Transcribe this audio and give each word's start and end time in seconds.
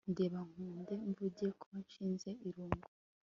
ndeba 0.11 0.39
nkunde 0.49 0.93
mvuge 1.09 1.45
ko 1.61 1.69
nshize 1.83 2.29
irungu 2.47 2.89